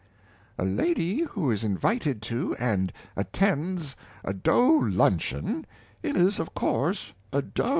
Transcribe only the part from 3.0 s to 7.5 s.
attends a doe luncheon is, of course, a